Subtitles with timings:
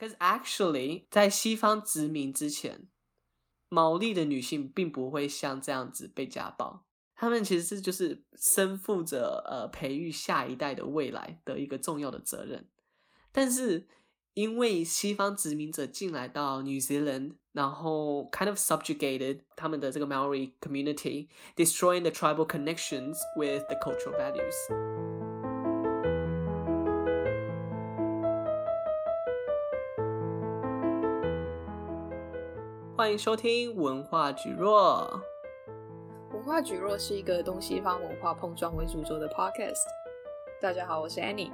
[0.00, 2.88] Because actually，在西方殖民之前，
[3.68, 6.86] 毛利的女性并不会像这样子被家暴。
[7.14, 12.66] 她们其实是就是身负着呃培育下一代的未来的一个重要的责任。
[13.30, 13.86] 但是
[14.32, 25.39] 因为西方殖民者进来到 New Zealand，然后 kind of subjugated 他们的这个 Maori community，destroying the tribal connections with the cultural values。
[33.00, 35.22] 欢迎收听文化举弱。
[36.34, 39.86] 文化举弱是一个东西方文化碰撞为主轴的 podcast。
[40.60, 41.50] 大家好，我是 Annie。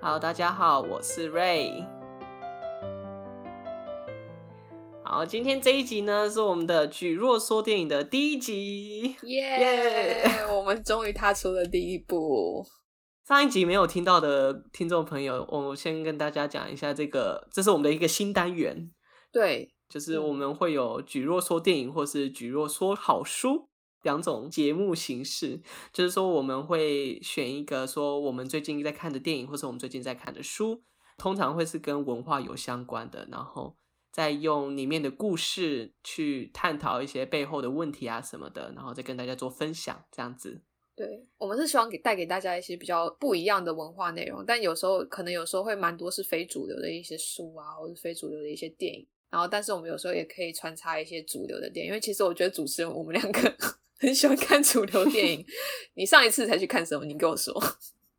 [0.00, 1.84] 好，大家好，我是 Ray。
[5.02, 10.56] 好，今天这一集呢是我们的举弱说电影的第一集，耶、yeah!
[10.56, 12.64] 我们终于踏出了第一步。
[13.26, 18.92] 上一集没有听到的听众朋友，我先跟大家讲一下这个，这是我们的一个新单元。
[19.32, 23.68] 对，就是我们会有举若说电影，或是举若说好书
[24.02, 25.62] 两种节目形式。
[25.92, 30.82] 就是说，我们会选一个说我们最近在看的电影，或是我们最近在看的书，
[31.16, 33.76] 通常会是跟文化有相关的，然后
[34.10, 40.60] 再用里面的故事去探讨一些背后的问题啊什么的，然后再跟大家做分享，这样子。
[40.94, 49.06] 对，我们是希望给带给大家一些比较不一样的文化内容，但有时候可能有时候会蛮多是非主流的一些书啊，或者非主流的一些电影。
[49.32, 53.56] 然后，但是我们有时候也可以穿插一些主流的电影，因为其实我觉得主持人我们两个
[53.98, 55.46] 很喜欢看主流电影。
[55.96, 57.06] 你上一次才去看什么？
[57.06, 57.58] 你跟我说。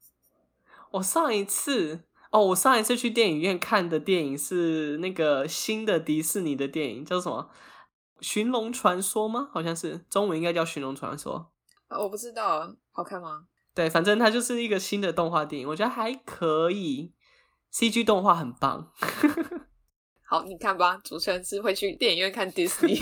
[0.89, 7.51] 我上一次哦，我上一次去电影院看的电影是那个新的迪士尼的电影，叫什么
[8.25, 9.49] 《寻龙传说》吗？
[9.53, 11.51] 好像是中文应该叫《寻龙传说》。
[12.01, 13.45] 我不知道，好看吗？
[13.75, 17.13] 对，反正它就是一个新的动画电影，我觉得还可以
[17.71, 18.91] ，CG 动画很棒。
[20.33, 22.99] 好，你看吧，主持人是会去电影院看迪士尼。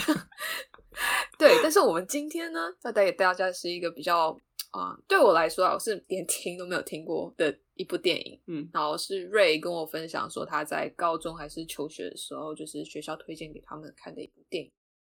[1.39, 4.37] 对，但是我们今天呢，要带给大家是一个比较
[4.71, 8.37] 啊、呃，对我来说啊，我是连听都没有听过的一部电影。
[8.47, 14.71] 嗯，然后是 Ray 跟我分享说他在高中还是求学的时候，就是学校推荐给他们看的一部电影。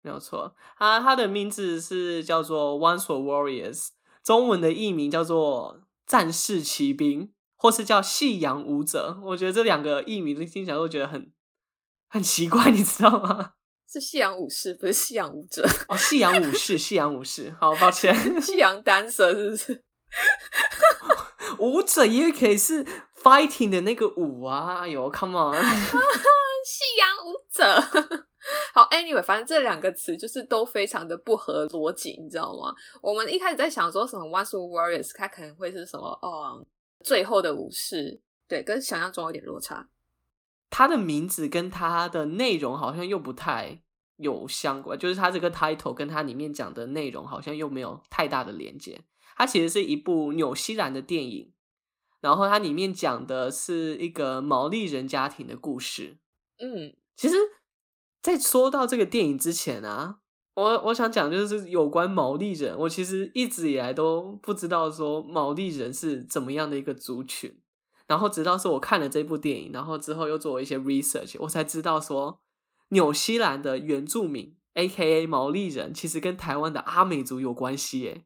[0.02, 9.18] 没有错，他他的名字是叫做 Once Were Warriors，中文的译名叫做战士骑兵，或是叫夕阳舞者。
[9.24, 11.32] 我觉得这两个译名听起来都觉得很。
[12.12, 13.54] 很奇怪，你知道吗？
[13.92, 15.66] 是夕阳武士，不是夕阳舞者。
[15.88, 17.54] 哦，夕阳武士， 夕阳武士。
[17.60, 18.14] 好，抱歉。
[18.42, 19.84] 夕阳 dancer 是不是？
[21.60, 22.86] 舞者也可以是
[23.22, 24.88] fighting 的那个舞啊！
[24.88, 25.56] 有，come on。
[26.64, 27.82] 夕阳舞者。
[28.74, 32.74] 好，anyway，反正这两个词就是都非常的不合逻辑，你知道吗？
[33.02, 36.08] 我们一开始在想说什么 Once Were Warriors，它可能会是什么？
[36.22, 36.66] 哦，
[37.04, 38.22] 最后的武士。
[38.48, 39.88] 对，跟想象中有点落差。
[40.72, 43.84] 他的名字跟他的内容好像又不太
[44.16, 49.02] 有相关，就是他这个 title 跟他里面讲的内容好像又没有太大的连接。
[49.36, 51.52] 它其实是一部纽西兰的电影，
[52.20, 56.18] 然后它里面讲的是一个毛利人家庭的故事。
[56.60, 57.36] 嗯，其实，
[58.22, 60.20] 在说到这个电影之前啊，
[60.54, 67.61] 我我想讲就是有关毛利人，我其实一直以来都不知道说毛利人是怎么样的一个族群。
[68.12, 72.42] 然后直到是我看了这部电影，然后之后又做了一些 research，我才知道说，
[72.90, 75.26] 纽西兰的原住民 （A.K.A.
[75.26, 78.26] 毛利人）其实跟台湾的阿美族有关系耶。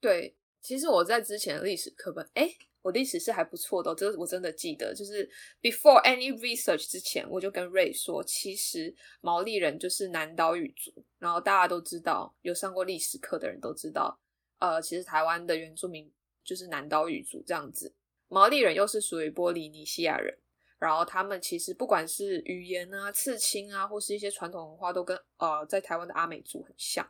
[0.00, 4.94] 对，其实我在之前的历史课本，哎，我历史是还不错的，这我真的记得。
[4.94, 5.28] 就是
[5.60, 11.04] before any research 之前，我就跟 Ray 说，其实毛利人就是南岛语族。
[11.18, 14.20] 然后大家都知道，有上过历史课的人都知道，
[14.60, 16.08] 呃，其实台湾的原住民
[16.44, 17.92] 就是南岛语族这样子。
[18.30, 20.38] 毛利人又是属于波利尼西亚人，
[20.78, 27.06] 然后他们其实不管是语言啊、刺青啊，或是一些传统文化，都跟呃在台湾的阿美族很像。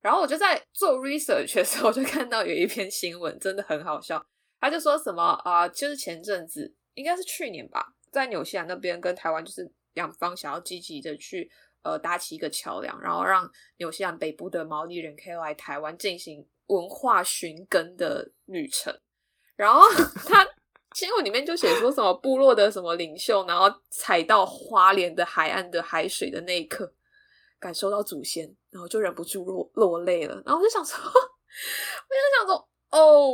[0.00, 4.24] 然后我就在做 research 的时候，就看到有一篇新闻，真的很好笑。
[4.58, 11.50] 他就说什么啊、就是前阵子应该是去年吧，在纽西兰那边跟台湾就是两方想要积极的去
[11.82, 18.98] 呃搭起一个桥梁，然后让纽西兰北部的毛利人可以来台湾进行文化寻根的旅程。
[19.58, 19.82] 然后
[20.24, 20.46] 他
[20.94, 26.90] 新闻里面就写说什么部落的什么领袖，然后踩到花莲的海岸的海水的那一刻，
[27.58, 30.40] 感受到祖先，然后就忍不住落落泪了。
[30.46, 33.30] 然后我就想说，我就想说，哦，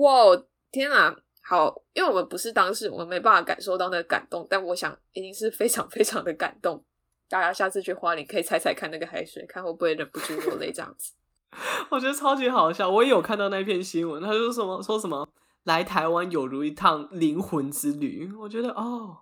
[0.00, 6.84] 哇，天啊，好，因为我们不是当事人，我们没办法感受到那个感动，但我想一定是非常非常的感动。
[7.28, 11.12] 大家下次去花莲可以踩踩看那个海水，看会不会忍不住落泪这样子。
[11.90, 15.26] 我觉得超级好笑，我也有看到那篇新闻，他就说什么说什么。
[15.64, 19.16] 来台湾有如一趟灵魂之旅，我觉得哦，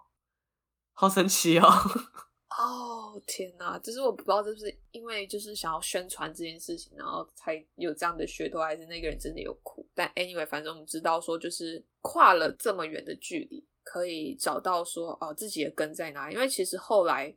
[0.92, 1.66] 好神奇哦！
[2.58, 9.86] 哦天哪，就是我不知道这是因为就是想要宣传这件事情，然后才有这样的噱头，还是那个人真的有哭？
[9.94, 16.30] 但 anyway，反正我们知道说，就是跨了这么远的距离，可以找到说哦自己的根在哪。
[16.30, 17.34] 因为其实后来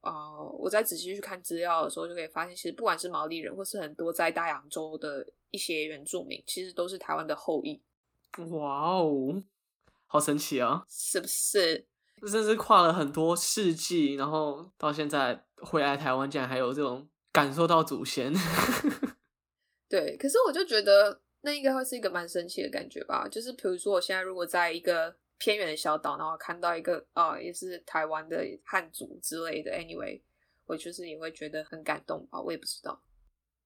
[0.00, 7.82] 啊、我在仔细去看资料的时候，就可以发现，其实不管是毛利人，或是很多在大洋洲的一些原住民，其实都是台湾的后裔。
[8.44, 9.42] 哇哦，
[10.06, 10.84] 好神奇啊！
[10.88, 11.86] 是不是？
[12.26, 18.32] 甚至跨了很多世纪，然后到现在回来台湾，竟然还有这种感受到祖先。
[19.88, 23.28] 对，可是我就觉得那应该会是一个蛮神奇的感觉吧。
[23.28, 30.20] 就是比如说，我现在如果在一个偏远的小岛，然后看到一个啊、呃，也是台湾的汉族之类的，anyway，
[30.64, 32.40] 我就是也会觉得很感动吧。
[32.40, 33.02] 我也不知道。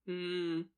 [0.07, 0.69] 嗯，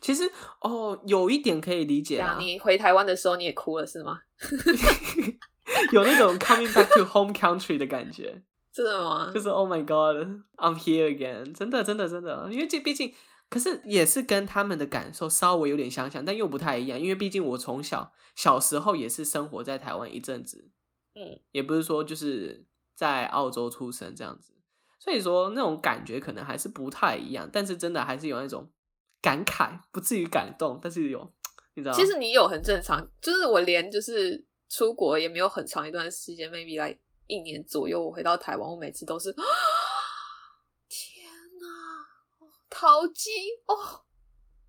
[0.00, 0.30] 其实
[0.60, 2.36] 哦，有一点可以理解啊。
[2.38, 4.20] 你回台湾的时候，你也哭了是吗？
[5.92, 8.42] 有那种 coming back to home country 的感觉，
[8.72, 9.30] 真的吗？
[9.32, 12.48] 就是 Oh my God，I'm here again，真的，真的，真的。
[12.50, 13.14] 因为这毕竟，
[13.48, 16.98] 可是也是跟他们的感受稍微有点相像，但又不太一样。
[16.98, 20.70] 因为毕竟我从小小时候也是生活在台湾一阵子，
[21.14, 22.66] 嗯，也不是说就是
[22.96, 24.54] 在澳洲出生这样子，
[24.98, 27.48] 所以说那种感觉可能还是不太一样。
[27.52, 28.68] 但是真的还是有那种
[29.20, 31.32] 感慨，不至于感动，但是有，
[31.74, 31.94] 你知道？
[31.94, 34.44] 其实你有很正常，就是我连就是。
[34.72, 36.96] 出国也没有很长一段时间，maybe 来
[37.26, 38.00] 一年左右。
[38.00, 39.32] 我回到台湾，我每次都是，
[40.88, 41.26] 天
[41.60, 41.66] 哪，
[42.70, 43.32] 淘金
[43.66, 43.74] 哦，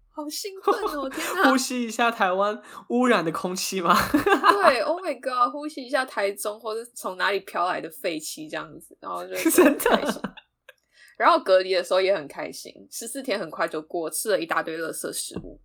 [0.09, 1.51] 好兴奋哦，天 哪！
[1.51, 2.59] 呼吸一下台湾
[2.89, 3.95] 污染的空气吗？
[4.09, 10.40] 对， Oh my God，呼吸一下台中或者从哪里飘来的废气这样子，然后就真的。
[11.17, 15.59] 然后隔离的时候也很开心，十四天很快就过，吃了一大堆垃圾食物，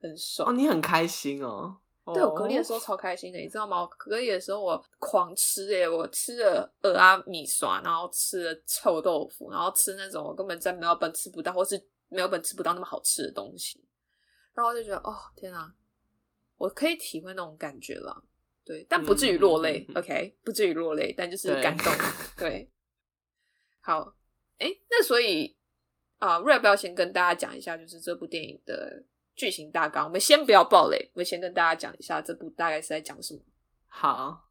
[0.00, 0.48] 很爽。
[0.48, 1.78] 哦，你很开心哦。
[2.06, 3.86] 对，我隔离的时候超开心的，你知道吗？
[3.96, 13.84] 隔离的时候我狂吃耶，我吃了鹅啊米刷，然后吃了臭豆腐，然后吃那种我根本在没有本吃不到，或是没有本吃不到那么好吃的东西，
[14.52, 15.72] 然后我就觉得哦天啊，
[16.56, 18.24] 我可以体会那种感觉了，
[18.64, 21.92] 对，但不至于落泪、嗯、，OK，不至于落泪，但就是感动，
[22.36, 22.70] 对，对，
[23.80, 24.12] 好，
[24.62, 25.56] 哎，那所以
[26.18, 29.04] 啊，瑞要不要先跟大家讲一下，就是这部电影的。
[29.34, 33.40] 剧情大纲，我们先不要暴雷，我们先跟大家讲一下这部大概是在讲什么。
[33.88, 34.50] 好，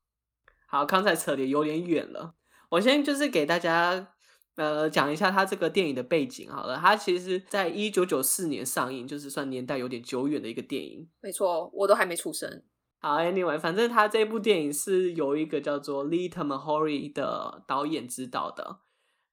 [0.66, 2.34] 好，刚才扯的有点远了，
[2.68, 4.16] 我先就是给大家
[4.56, 6.78] 呃讲一下它这个电影的背景好了。
[6.78, 11.08] 它其实在一九九四年上映，就是算年代有点久远的一个电影。
[11.22, 12.63] 没错，我都还没出生。
[13.00, 18.80] 好，Anyway，反正它这部电影是由一个叫做 Lee Tamahori 的导演指导的，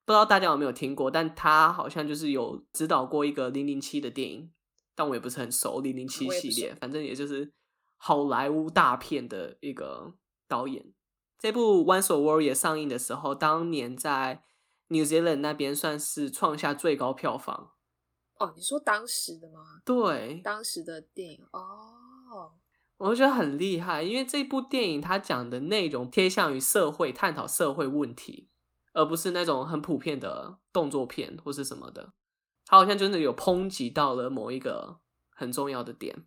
[0.09, 4.51] 不知道大家有没有听过，但他好像就是有指导过一个零零七的电影。
[4.95, 7.53] 但我也不是很熟《零零七》系列，反正也就是
[7.99, 10.15] 好莱坞大片的一个
[10.49, 10.95] 导演。
[11.39, 14.43] 这部《Once a Warrior》上映的时候，当年在
[14.87, 17.73] New Zealand 那边算是创下最高票房。
[18.39, 19.83] 哦，你说当时的吗？
[19.85, 22.53] 对，当时的电影哦，
[22.97, 28.49] 我觉得很厉害，因为这部电影它讲的内容偏向于社会，探讨社会问题，
[28.93, 32.13] 而不是那种很普遍的动作片或是什么的。
[32.67, 35.01] 他好像真的有抨击到了某一个
[35.31, 36.27] 很重要的点，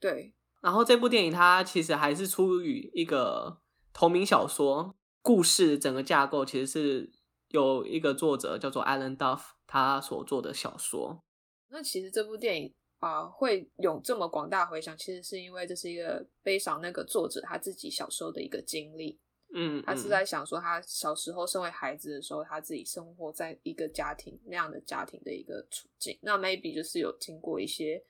[0.00, 0.34] 对。
[0.60, 3.60] 然后这部电影它其实还是出于一个
[3.92, 7.12] 同名小说，故事整个架构其实是
[7.48, 11.22] 有一个作者叫做 Alan Duff 他所做的小说。
[11.68, 19.20] 那其实这部电影啊、呃、会有这么广大回响，其实是因为这是一个悲伤那个作者他自己小时候的一个经历。
[19.54, 26.18] 嗯，他是在想说，他小时候身为孩子的时候，他自己生活在一个家庭那样的家庭的一个处境。
[26.20, 28.02] 那 maybe 就是有经过一些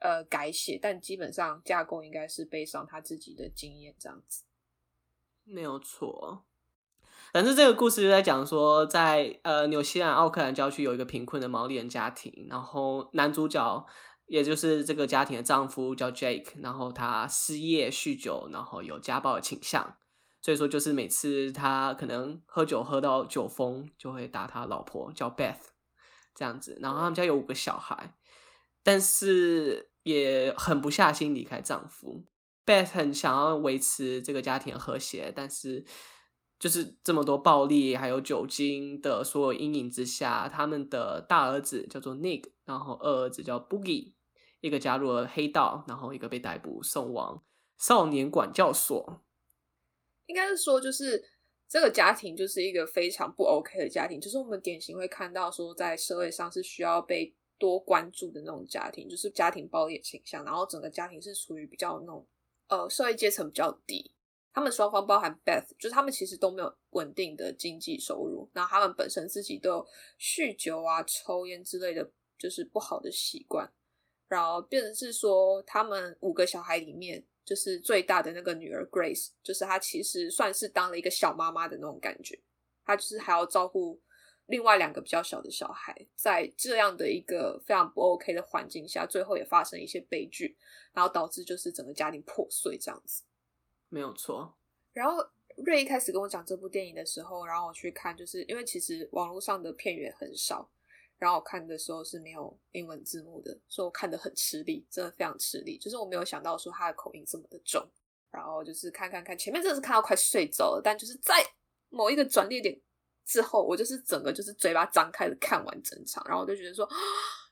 [0.00, 4.44] 呃改写，但基本上架构应该是背上他自己的经验这样子。
[5.44, 6.44] 没有错。
[7.32, 13.86] 反正这个故事就在讲说在，在呃纽西兰奥克兰郊区有一个贫困的毛利人家庭，然后男主角
[14.26, 19.96] 也就是这个家庭的丈夫叫 Jake，然后他失业、酗酒，然后有家暴的倾向。
[20.42, 25.56] 所以说，就是每次他可能喝酒喝到酒疯，就会打他老婆叫 Beth
[26.34, 26.78] 这样子。
[26.80, 28.14] 然后他们家有五个小孩，
[28.82, 32.24] 但是也狠不下心离开丈夫。
[32.64, 35.84] Beth 很想要维持这个家庭和谐，但是
[36.58, 44.14] 就是这么多暴力还有酒精的所有阴影之下，他们的大儿子叫做 Nick，然后二儿子叫 Boogie，
[44.60, 47.42] 一个加入了黑道，然后一个被逮捕送往
[47.78, 49.22] 少年管教所。
[50.30, 51.20] 应该是说，就是
[51.68, 62.24] 这个家庭就是一个非常不 OK 的家庭，就是我们典型会看到说，在社会上是需要被多关注的那种家庭，就是家庭暴力倾向，然后整个家庭是处于比较那种
[62.68, 64.14] 呃社会阶层比较低，
[64.52, 69.86] 他们双方包含 Beth，就是他们其实都没有稳定的经济收入，然后他们本身自己都有
[70.18, 72.08] 酗酒啊、抽烟之类的，
[72.38, 73.68] 就是不好的习惯，
[74.28, 82.38] 然后变成是说，他们五个小孩里面，就是最大的那个女儿 Grace，就是她其实算是当了一个小妈妈的那种感觉，
[82.84, 84.00] 她就是还要照顾
[84.46, 90.56] 另外两个比较小的小孩，在这样的一个非常不 OK 的环境下，最后也发生一些悲剧，
[90.92, 93.24] 然后导致就是整个家庭破碎这样子。
[93.88, 94.54] 没有错。
[94.92, 100.70] 然后瑞一开始跟我讲这部电影的时候，然后我去看，就是因为其实网络上的片源很少，
[101.20, 105.78] 然后我看的时候是没有英文字幕的，所以我看得很吃力，真的非常吃力。
[105.78, 107.86] 就是我没有想到说他的口音这么的重，
[108.32, 111.34] 然后就是看看看，前面真的是看到快睡着了，但就是在
[111.90, 112.80] 某一个转捩点
[113.26, 116.88] 之后，我就是整个就是嘴巴张开的看完整场，然后我就觉得说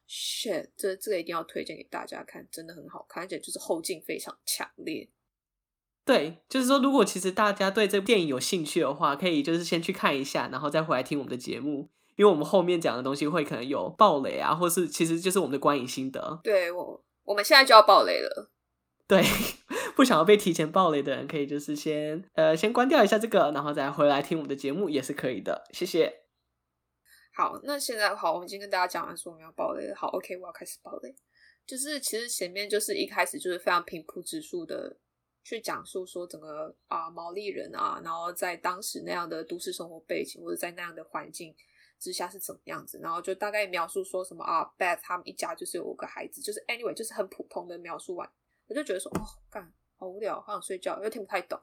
[0.08, 5.08] ，shit，这这个一定要推荐给大家看，真的很好看，而且就是后劲非常强烈。
[6.06, 16.40] 对，就是说，如果其实大家对这部电影有兴趣的话，可以就是先去看一下，然后再回来听我们的节目，因为我们后面讲的东西会可能有暴雷啊，或是其实就是我们的观影心得。
[16.42, 18.50] 对，我我们现在就要暴雷了。
[19.06, 19.22] 对，
[19.96, 25.64] 不想要被提前暴雷的人，可以就是先呃先关掉一下这个，然后再回来听我们的节目也是可以的。
[25.72, 26.12] 谢谢。
[27.32, 29.94] 好，那现在好，我们已经跟大家讲完说我们要暴雷了。
[29.96, 31.14] 好，OK，我要开始暴雷。
[31.64, 34.98] 就是其实前面就是一开始就是非常平铺直叙的。
[35.44, 41.54] 去讲述说整个啊毛利人啊，然后在当时那样的都市生活背景，或者在那样的环境
[41.98, 48.30] 之下是怎么样子，然后就大概描述说什么啊，Beth 他们一家就是有五个孩子，就是 anyway 就是很普通的描述完，
[48.66, 51.60] 我就觉得说哦，干好无聊，好想睡觉，又听不太懂，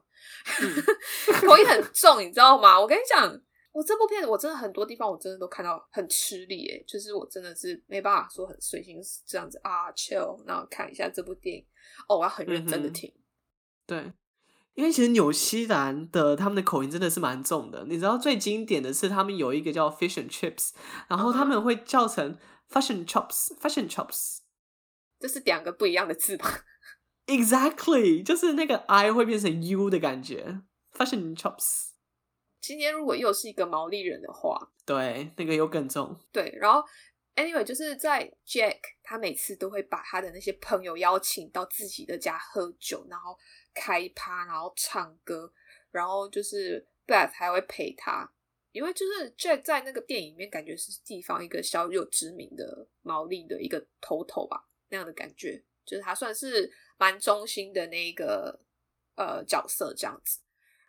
[1.46, 2.78] 口音很重，你知道吗？
[2.78, 11.66] 我跟你讲，我这部片子我真的很多地方我真的都看到很吃力，诶，就是我真的是没办法说很随心这样子啊 chill，然后看一下这部电影，
[12.08, 13.10] 哦，我要很认真的听。
[13.10, 13.22] 嗯
[13.86, 14.12] 对，
[14.76, 17.84] 因为其实纽西兰的他们的口音真的是蛮重的。
[17.86, 20.70] 你知道最经典的是他们有一个叫 fish and chips，
[21.08, 22.38] 然后他们会叫成
[22.70, 24.38] chops，fish and chops，
[25.18, 26.64] 这是两个不一样的字吧
[27.26, 30.60] ？Exactly，就是那个 i 会变成 u 的感觉
[30.92, 31.88] and chops。
[32.60, 36.18] 今天如果又是一个毛利人的话，对，那个又更重。
[36.32, 36.84] 对，然后
[37.36, 43.38] anyway 就是在 Jack，他每次都会把他的那些朋友邀请到自己的家喝酒，然后。
[43.78, 45.52] 开趴，然后唱歌，
[45.90, 48.26] 然后就是 Beth 还会陪他，
[48.72, 58.58] 因为就是 Jack 在那个电影里面感觉是地方一个小有知名的毛利的一个头头吧，那样的感觉，就是他算是蛮中心的那一个
[59.14, 60.40] 呃角色这样子。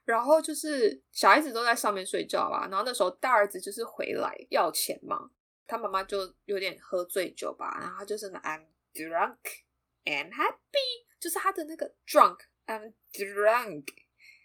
[0.06, 5.30] 然后就是小孩子都在上面睡觉吧，然后那时候大儿子就是回来要钱嘛，
[5.68, 9.38] 他妈妈就有点喝醉酒吧，然后他就是那 I'm drunk
[10.06, 12.40] and happy，就是他的那个 drunk。
[12.66, 13.86] I'm drunk，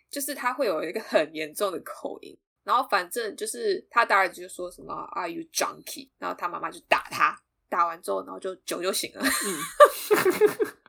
[0.08, 6.08] 就是他会有一个很严重的口音，然后反正就是他大儿子就说什么 Are you junkie？
[6.18, 7.36] 然后他妈妈就打他，
[7.68, 10.76] 打完之后，然后就酒就醒了，嗯，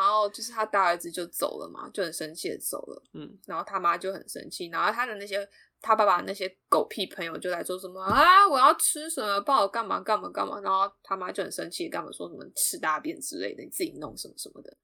[0.00, 5.48] 然后就是他大儿子就走了嘛，就很生气的走了，嗯，然后他妈就很生气，然后他的那些
[5.80, 14.76] 他爸爸那些狗屁朋友就来说什么啊，我要吃什么，帮我干嘛干嘛干嘛，然后他妈就很生气，干嘛说什么吃大便之类的，你自己弄什么什么的，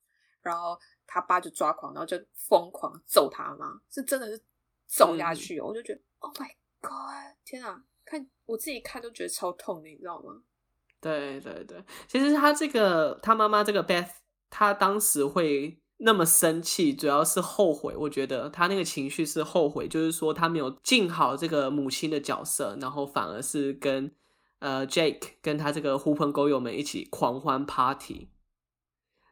[0.43, 0.79] 然后。
[1.09, 4.43] 他爸就抓狂，然后就疯狂揍他妈，是真的是
[4.89, 7.81] 揍下去，嗯，我就觉得，Oh my God，天啊！
[8.05, 10.43] 看我自己看都觉得超痛的，你知道吗？
[11.01, 14.11] 对对对，其实他这个他妈妈这个 Beth，
[14.51, 17.95] 他当时会那么生气，主要是后悔。
[17.97, 24.15] 我觉得他那个情绪是后悔，就是说他没有尽好这个母亲的角色，然后反而是跟
[24.59, 28.29] 呃 Jake 跟他这个狐朋狗友们一起狂欢 Party。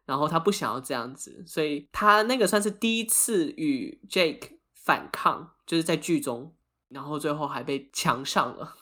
[0.07, 6.55] 然后他不想要这样子，所以他那个算是第一次与 Jake 反抗，就是在剧中，
[6.91, 8.77] 然后最后还被强上了。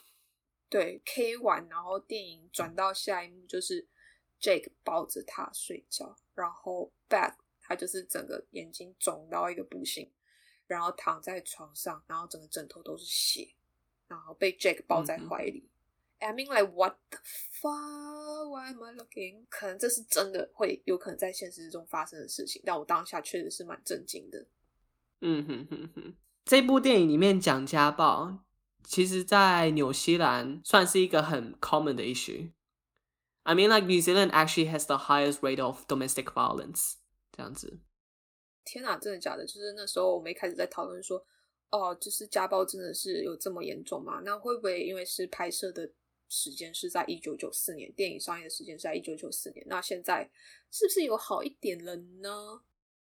[0.69, 3.87] 对，K 完，然后电影转到下一幕，就是
[4.43, 10.11] Jake 抱着他睡觉，然后 Beth 他就是整个眼睛肿到一个不行，
[10.67, 13.55] 然后躺在床上，然后整个枕头都是血，
[14.09, 15.63] 然后被 Jake 抱在怀里。
[15.65, 15.69] 嗯
[16.19, 17.19] I mean, like what the
[17.61, 18.47] fuck?
[18.49, 19.45] Why am I looking?
[19.49, 24.45] 可能这是真的会有可能在现实中发生的事情，但我当下确实是蛮震惊的。
[25.19, 28.39] 嗯哼哼哼，这部电影里面讲家暴，
[28.85, 32.51] 其实在纽西兰算是一个很 common 的 issue。
[33.44, 36.94] I mean, like New Zealand actually has the highest rate of domestic violence。
[37.32, 37.80] 这样子。
[38.64, 39.46] 天哪，真的假的？
[39.46, 41.24] 就是那时候我们一开始在讨论说，
[41.70, 44.20] 哦，就是家暴真的是有这么严重吗？
[44.24, 45.92] 那会不会因为是拍摄的？
[46.30, 49.64] 时间是在一九九四年，电影上映的时间是在一九九四年。
[49.66, 50.30] 那现在
[50.70, 52.60] 是不是有好一点了呢？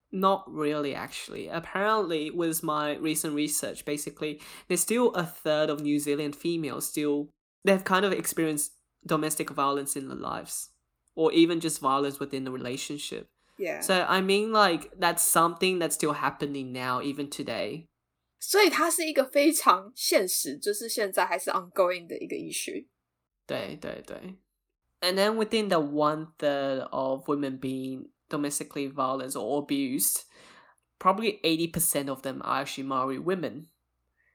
[0.09, 1.49] Not really, actually.
[1.49, 7.27] Apparently, with my recent research, basically, there's still a third of New Zealand females still
[7.65, 8.69] they've kind of experienced
[9.05, 10.69] domestic violence in their lives,
[11.15, 13.27] or even just violence within the relationship.
[13.57, 13.81] Yeah.
[13.81, 17.87] So I mean, like that's something that's still happening now, even today.
[18.39, 22.85] 所以它是一个非常现实，就是现在还是 ongoing 的一个 issue。
[23.45, 24.37] 对对对。
[25.01, 30.23] And then within the one third of women being domestically violent or abused,
[30.99, 33.67] probably 80% of them are actually Maori women.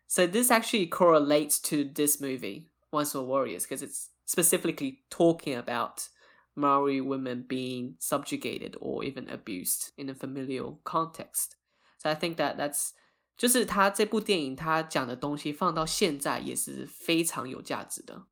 [0.06, 6.08] So this actually correlates to this movie, Once Were Warriors, because it's specifically talking about
[6.54, 11.56] Maori women being subjugated or even abused in a familial context.
[11.98, 12.90] So I think that that's
[13.36, 18.26] 就是他这部电影他讲的东西放到现在也是非常有价值的，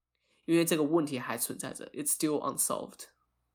[0.45, 3.07] 因为这个问题还存在着，it's still unsolved。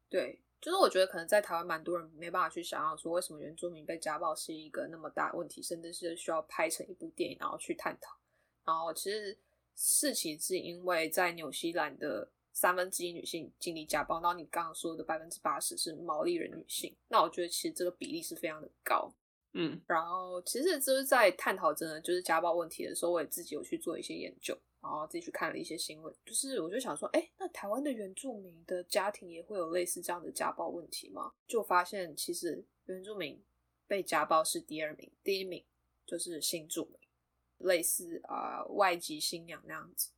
[0.09, 0.41] 对。
[0.59, 8.17] 就是我觉得可能在台湾蛮多人没办法去想象说，为什么原住民被家暴是一个那么大的问题，甚至是需要拍成一部电影然后去探讨。
[8.65, 9.37] 然后其实
[9.74, 19.12] 事情是因为在纽西兰的三分之一女性经历家暴，然后你刚刚说的百分之八十是毛利人女性，那我觉得其实这个比例是非常的高。
[19.54, 24.58] 嗯，然后其实就是在探讨真的就是家暴问题的时候，我也自己有去做一些研究。
[24.82, 31.32] 然后自己去看了一些新闻，就是我就想说，哎，那台湾的原住民的家庭也会有类似这样的家暴问题吗？
[31.46, 33.40] 就发现其实原住民
[33.86, 35.64] 被家暴是第二名，第一名
[36.04, 36.98] 就是新住民，
[37.62, 40.10] 类似啊、呃、外籍新娘那样子。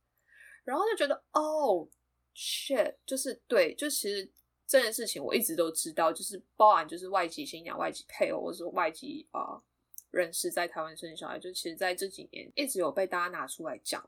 [0.63, 1.87] 然后就觉得，哦
[2.35, 4.31] ，shit，就是对，就其实
[4.65, 9.63] 这件事情我一直都知道，就是包含就是外籍新娘、外籍配偶或者外籍啊、呃、
[10.09, 14.03] 人士在台湾生小孩，就其实在这几年一直有被大家拿出来讲。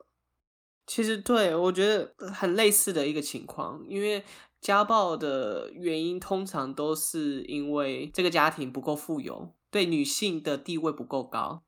[0.87, 4.23] 其实对，我觉得很类似的一个情况，因为
[4.59, 11.66] 家暴的原因通常都是因为这个家庭不够富有，对女性的地位不够高。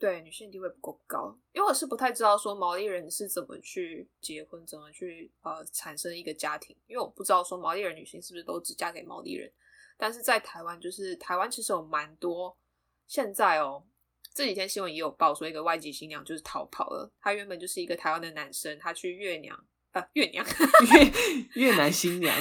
[0.00, 9.52] 对，女性地位不够高，因为我是不太知道说毛利人是怎么去结婚，怎么去呃产生一个家庭，因为我不知道说毛利人女性是不是都只嫁给毛利人，
[9.98, 12.56] 但是在台湾就是台湾其实有蛮多
[13.06, 13.84] 现在哦。
[14.32, 17.12] 这几天新闻也有报说，一个外籍新娘就是逃跑了。
[17.20, 20.46] 她原本就是一个台湾的男生，他去越娘啊，越娘
[21.54, 22.34] 越越南新娘，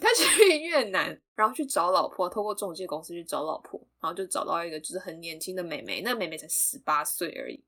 [0.00, 7.64] 他去 越南，然后去找老婆，透过中介公司去找老婆，然后就找到一个就是很年轻的妹妹，那妹妹才十八岁而已，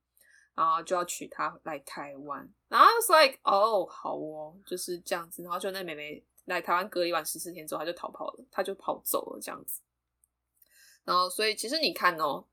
[0.54, 2.48] 然后就要娶她来台湾。
[2.68, 5.42] 然后 I was like，哦，好哦，就是这样子。
[5.42, 9.80] 然后就那妹妹来台湾隔离完十四天之后，她就逃跑了，她就跑走了这样子。
[11.04, 12.46] 然后所以其实你看哦。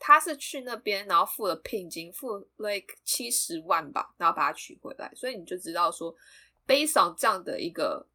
[0.00, 5.12] 他是去那边，然后付了聘金，付 like 七十万吧，然后把他娶回来。
[5.16, 6.14] 所以你就知道说
[6.68, 8.06] ，based on 这样的一个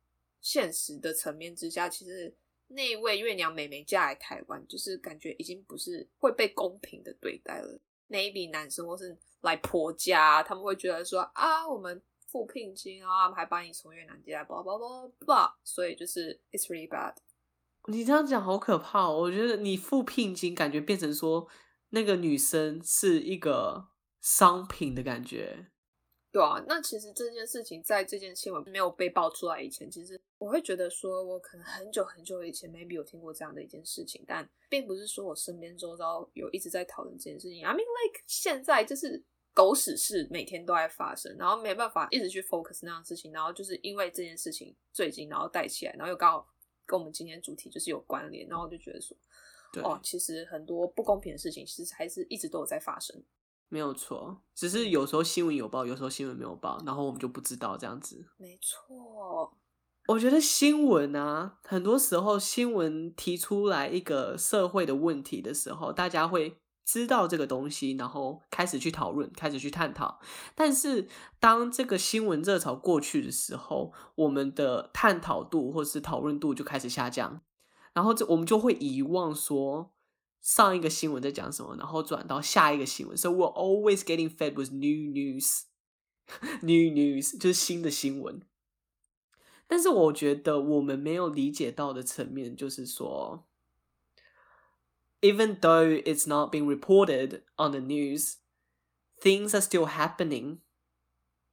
[0.43, 2.31] 现实的层面之下，其实
[2.67, 7.81] 那位越娘妹妹嫁来台湾，就是感觉已经不是会被公平的对待了。
[8.07, 17.15] maybe 男生或是来婆家，他们会觉得说啊，我们付聘金啊，还把你从越南接来，叭叭叭叭，所以就是 it's really bad。
[17.87, 21.49] 你这样讲好可怕哦，我觉得你付聘金，感觉变成说。
[21.95, 25.67] 那个女生是一个商品的感觉，
[26.33, 26.61] 对啊。
[26.67, 37.63] 那其实这件事情在这件新闻没有被爆出来以前，其实我会觉得说，我可能很久很久以前 maybe 有听过这样的一件事情，但并不是说我身边周遭有一直在讨论这件事情。
[37.63, 46.45] I mean like 现在就是狗屎事每天都在发生，然后没办法一直去 focus 那样的事情，然后就是因为这件事情最近然后带起来，然后又刚好
[46.85, 49.15] 跟我们今天主题就是有关联，然后我就觉得说。
[49.81, 53.19] 哦，其实很多不公平的事情，其实还是一直都有在发生。
[53.73, 58.23] 没有错，只是有时候新闻有报，有时候新闻没有报，然后我们就不知道这样子。
[58.37, 59.51] 没错，
[60.07, 66.55] 我觉得新闻啊，很多时候新闻提出来一个社会的问题的时候，大家会
[66.85, 70.19] 知道这个东西，然后开始去讨论，开始去探讨。
[70.53, 71.09] 但是
[71.39, 77.41] 当这个新闻热潮过去的时候，我们的探讨度或是讨论度就开始下降。
[77.93, 79.91] 然后这我们就会遗忘说
[80.42, 83.16] 上一个新闻在讲什么，然后转到下一个新闻。
[83.16, 85.64] So we're always getting fed with new news,
[86.62, 88.42] new news 就是新的新闻。
[89.66, 93.46] 但是我觉得我们没有理解到的层面就是说，
[95.20, 98.36] even though it's not being reported on the news,
[99.20, 100.60] things are still happening,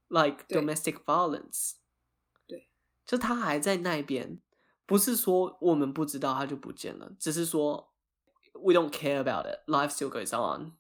[0.08, 1.73] like domestic violence。
[2.47, 2.69] 对，
[3.05, 4.41] 就他还在那边。
[4.88, 7.88] 不是说我们不知道它就不见了，只是说
[8.62, 10.73] we don't care about it, life still goes on。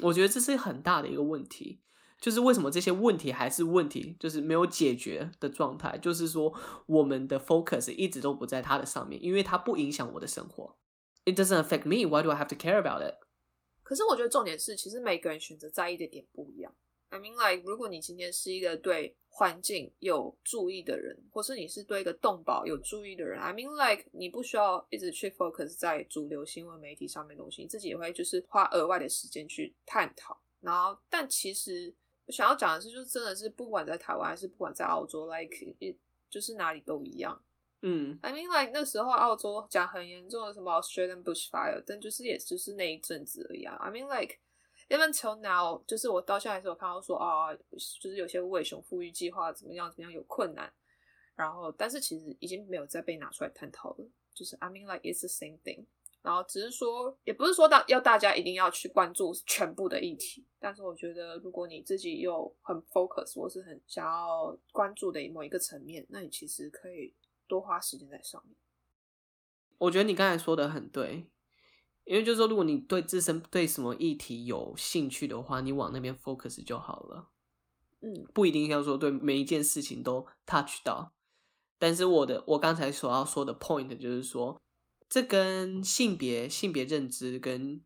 [0.00, 1.80] 我觉得这是很大的一个问题，
[2.20, 5.96] 就是为什么这些问题还是问题，就是没有解决的状态。
[5.98, 6.52] 就是说
[6.86, 10.76] 我们的 focus 一直都不在它的上面，因为它不影响我的生活。
[11.24, 12.06] it doesn't affect me.
[12.06, 13.14] Why do I have to care about it?
[13.82, 16.74] 可是我觉得重点是，其实每个人选择在意的点不一样。
[17.10, 30.40] I mean, like，如果你今天是一个对环境有注意的人，或是你是对一个动保有注意的人，I mean, like，你不需要一直去 focus 在主流新闻媒体上面的东西，你自己也会就是花额外的时间去探讨。
[30.60, 31.94] 然后，但其实
[32.26, 35.56] 我想要讲的是，就是真的是不管在台湾还是不管在澳洲，like，
[36.30, 37.40] 就是哪里都一样。
[37.82, 43.74] 嗯，I mean like 那时候澳洲讲很严重的什么 Australian bushfire，但就是也就是那一阵子而已啊。
[43.76, 44.38] I mean like
[44.94, 50.72] even till now，就是我到现在的时候看到说啊，就是有些无尾熊复育计划怎么样怎么样有困难，
[51.34, 54.06] 然后但是其实已经没有再被拿出来探讨了。
[54.34, 55.86] 就是 I mean like it's the same thing，
[56.22, 67.14] 然后只是说也不是说大要大家一定要去关注全部的议题，但是我觉得如果你自己有很 focus 或是很想要关注的某一个层面，那你其实可以。
[67.46, 68.56] 多花时间在上面。
[69.76, 71.26] 我觉得你刚才说的很对，
[72.04, 77.30] 因为就是说，如果你对自身对什么议题有兴趣的话，你往那边 focus 就好了。
[78.00, 81.14] 嗯，不一定要说对每一件事情都 touch 到。
[81.78, 84.60] 但是我的我刚才所要说的 point 就是说，
[85.08, 87.82] 这跟性别性别认知跟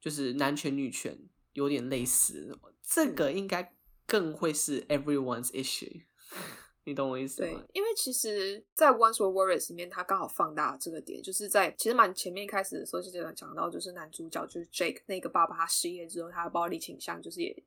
[0.00, 3.74] 就是男权女权有点类似，这个应该
[4.06, 6.02] 更会是 everyone's issue。
[6.84, 7.48] 你懂我意思吗？
[7.48, 17.62] 对，因为其实，在《Once Were Warriors》里面，他刚好放大了这个点，就是在其实蛮前面开始的时候，就这样讲到，就是男主角就是 Jake 那个爸爸，他失业之后，他的暴力倾向就是也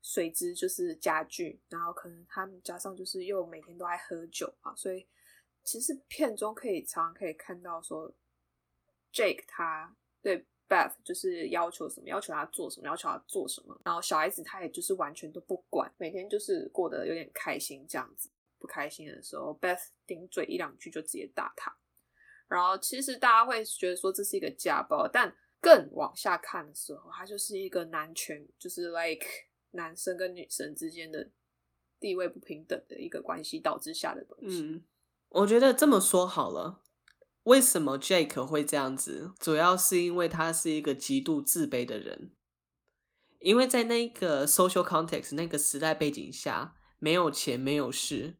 [0.00, 5.06] 随之就是加剧，然后可能他们加上就是又每天都爱喝酒啊，所以
[5.62, 8.12] 其实片中可以常常可以看到说
[9.12, 10.46] ，Jake 他对。
[10.68, 18.28] Beth 就是要求什么，要求他做什么，要求他做什么，然后小孩子他也就是完全都不管，每天就是过得有点开心这样子。
[18.58, 21.76] 不开心的时候，Beth 顶嘴一两句就直接打他。
[22.46, 29.26] 然后其实大家会觉得说这是一个家暴，但更往下看的时候，他就是一个男权，就是 like
[29.72, 31.30] 男生跟女生之间的
[32.00, 34.82] 地位不平等的一个关系导致下的东西。
[35.28, 36.82] 我觉得这么说好了。
[37.44, 39.32] 为什么 Jake 会这样子？
[39.38, 42.32] 主要是因为他是一个极度自卑的人，
[43.38, 48.36] 因为在那个 social context 那个时代背景下，没有钱，没有势，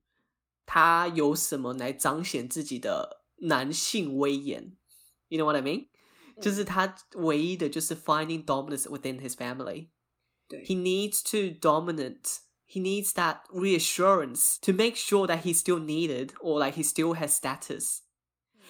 [0.67, 4.75] 他有什么来彰显自己的男性威严？
[5.27, 5.87] You know what I mean？、
[6.35, 9.89] 嗯、就是他唯一的就是 finding dominance within his family。
[10.47, 12.39] 对，He needs to dominate.
[12.67, 17.15] He needs that reassurance to make sure that he's still needed or like he still
[17.15, 17.99] has status.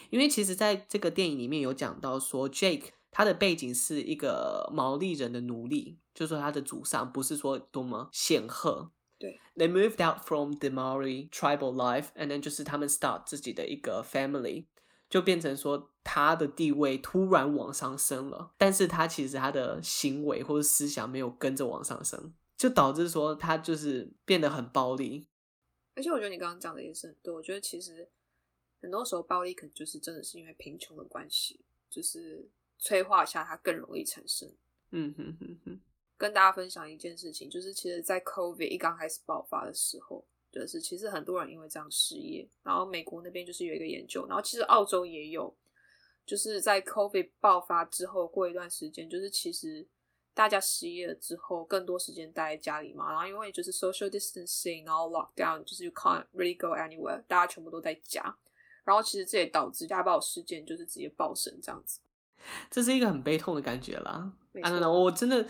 [0.09, 8.91] 因为其实在这个电影里面有讲到说，Jake 他的背景是一个毛利人的奴隶，就是说他的祖上不是说多么显赫。
[9.18, 14.66] 对，They moved out from the Maori tribal life，and then 就是他们 start 自己的一个 family，
[15.10, 25.26] 就变成说他的地位突然往上升了，但是他其实他的行为或者思想没有跟着往上升，就导致说他就是变得很暴力。
[25.94, 28.08] 而且我觉得你刚刚讲的也是很对，我觉得其实。
[28.80, 34.48] 很多时候，暴力可能就是真的是因为贫穷的关系，就是催化下它更容易产生。
[34.92, 35.80] 嗯哼哼哼。
[36.18, 42.46] 跟大家分享一件事情，就是其实，在 COVID 一刚开始爆发的时候，就是其实很多人因为这样失业。
[42.64, 45.56] 然后美国那边就是有一个研究，然后其实澳洲也有，
[46.26, 49.86] 就是在 COVID 爆发之后过一段时间，就是其实
[50.34, 53.12] 大家失业了之后，更多时间待在家里嘛。
[53.12, 58.36] 然后因为就是 social distancing，然后 lockdown，就是 you can't really go anywhere，大家全部都在家。
[58.84, 62.00] 然后其实这也导致家暴事件就是直接爆升这样子，
[62.70, 64.32] 这是一个很悲痛的感觉啦。
[64.90, 65.46] 我真的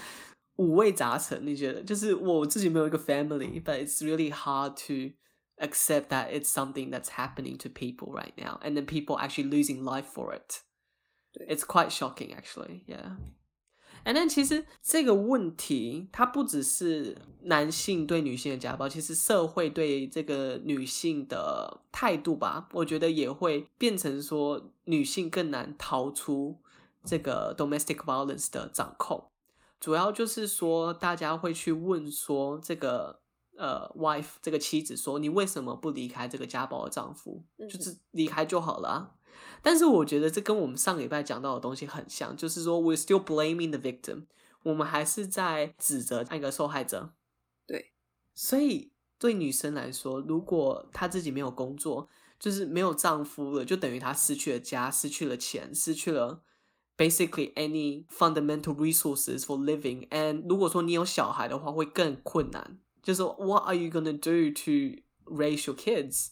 [0.57, 1.45] 五味杂陈。
[1.45, 1.81] 你觉得？
[1.83, 5.15] 就是我自己没有一个 family，but it's really hard to
[5.57, 10.05] accept that it's something that's happening to people right now，and then people actually losing life
[10.13, 10.61] for it。
[11.31, 12.83] 对，It's quite shocking actually.
[12.85, 13.17] Yeah.
[14.05, 26.59] And then 其实这个问题，它不只是男性对女性的家暴，其实社会对这个女性的态度吧，我觉得也会变成说女性更难逃出
[27.05, 29.29] 这个 domestic violence 的掌控。
[29.80, 33.20] 主要就是说，大家会去问说，这个
[33.56, 37.44] 呃 wife 这个妻子说，你为什么不离开这个家暴的丈夫？
[37.68, 39.14] 就是离开就好了啊。
[39.62, 44.26] 但是我觉得这跟我们上礼拜讲到的东西很像，就是说 we're still blaming the victim，
[44.64, 47.12] 我们还是在指责那个受害者。
[47.66, 47.92] 对，
[48.34, 52.08] 所以对女生来说，如果她自己没有工作，
[52.40, 56.42] 就是没有丈夫了，就等于她失去了家，失去了钱，失去了
[56.97, 62.79] basically any fundamental resources for living。And 如果说你有小孩的话，会更困难。
[63.01, 66.29] 就是说 What are you gonna do to raise your kids？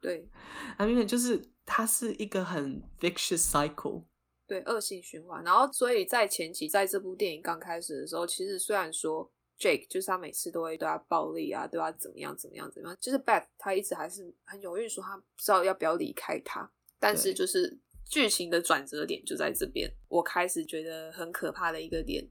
[0.00, 0.28] 对，
[0.76, 1.50] I mean 就是。
[1.66, 4.04] 它是一个很 vicious cycle，
[4.46, 5.42] 对，恶性循环。
[5.42, 16.70] 然后，所以在前期，在这部电影刚开始的时候，其实虽然说 Jake 就是他每次都会对他暴力啊，对他怎么样怎么样怎么样，就是 Beth 他一直还是很犹豫，说他不知道要不要离开他。
[16.98, 22.27] 但是，就是 剧情的转折点就在这边，我开始觉得很可怕的一个点，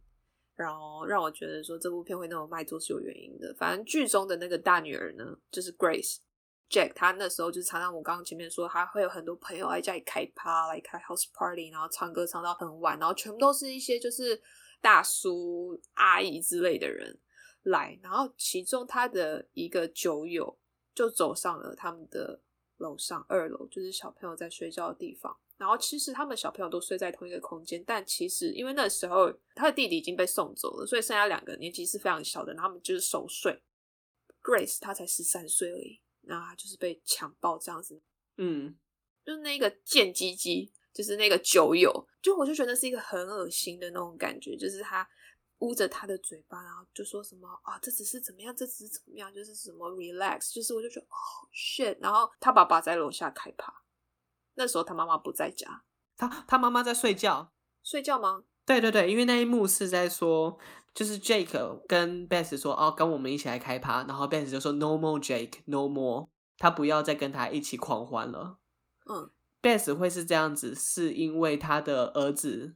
[0.57, 3.55] 然后让我觉得说这部片会那么卖座是有原因的。
[3.59, 6.19] 反正剧中的那个大女儿呢，就是 Grace。
[6.71, 14.39] Jack 她那时候就是常常我刚刚前面说，她会有很多朋友来家里开趴，来开 house party，然后唱歌唱到很晚，然后全部都是一些就是
[14.83, 17.19] 大叔阿姨之类的人
[17.63, 20.59] 来，然后其中他的一个酒友
[20.95, 22.43] 就走上了他们的
[22.77, 25.39] 楼上二楼，就是小朋友在睡觉的地方。
[25.59, 33.63] 然后其实他们小朋友都睡在同一个空间，但其实因为那时候他的弟弟已经被送走了，所以剩下两个年纪是非常小的，然后他们就是熟睡。
[34.43, 36.01] Grace 他才十三岁而已。
[36.23, 37.99] 然后她就是被强暴这样子，
[38.37, 38.77] 嗯，
[39.25, 45.09] 就是那个贱鸡鸡，就是那个酒友，就我就觉得是一个很恶心的那种感觉，就是他
[45.61, 53.73] 捂着他的嘴巴，然后就说什么啊，这只是怎么样，这只是怎么样，就是什么 relax，就是我就觉得哦 shit，然后他爸爸在楼下开趴，
[54.59, 55.85] 那时候他妈妈不在家，
[56.19, 58.43] 他他妈妈在睡觉，睡觉吗？
[58.67, 60.59] 对对对，因为那一幕是在说。
[60.95, 68.59] 就是 Jake 跟 Beth 说哦，跟我们一起来开趴，然后 Beth 就说 No more Jake，No more，他不要再跟他一起狂欢了。
[69.09, 69.31] 嗯
[69.63, 72.75] ，Beth 会是这样子，是因为他的儿子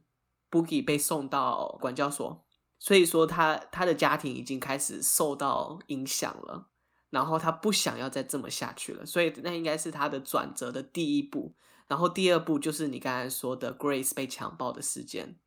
[0.49, 2.45] Boogie 被送到管教所，
[2.79, 6.69] 所以说他他的家庭已经开始受到影响了，
[7.09, 11.55] 然后他不想要再这么下去了，所以那应该是他的转折的第一步。
[11.87, 15.39] 然后第二步就是你刚才说的 Grace 被强暴的事件。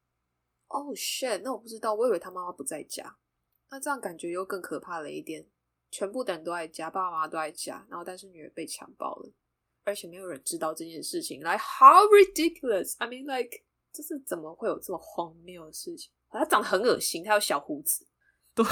[0.69, 1.41] 哦、oh，shit！
[1.45, 3.17] 那我不知道，我以为他妈妈不在家。
[3.71, 5.49] 那这样感觉又更可怕了一点。
[5.91, 9.33] 全部的人都在家，爸爸妈妈都在家，然后但是女儿被强暴了，
[9.85, 11.41] 而且没有人知道这件事情。
[11.41, 16.11] Like how ridiculous！I mean like，这是怎么会有这么荒谬的事情？
[16.29, 18.07] 他长得很恶心，他有小胡子。
[18.53, 18.67] 对，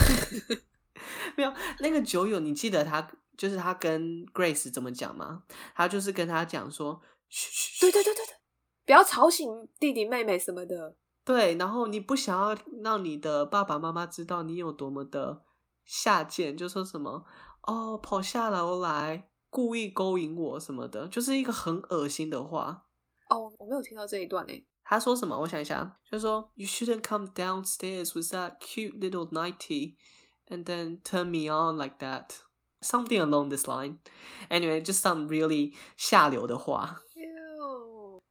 [1.36, 5.44] 没有那个酒友，你记得他就是他跟 Grace 怎么讲吗？
[5.74, 8.34] 他就是跟他讲说：“嘘嘘，对对对对对，
[8.86, 15.42] 不要吵醒弟弟妹妹什么的。”对，然后你不想要让你的爸爸妈妈知道你有多么的
[15.84, 17.24] 下贱，就说什么
[17.62, 22.84] 哦，跑下楼来，故意勾引我什么的，就是一个很恶心的话。
[23.30, 24.66] 哦，我没有听到这一段诶。
[24.84, 25.40] 他说什么？
[25.40, 29.94] 我想一下，就说 You shouldn't come downstairs with that cute little nightie
[30.48, 32.40] and then turn me on like that.
[32.82, 34.00] Something along this line.
[34.50, 37.00] Anyway, just some really 下流的话。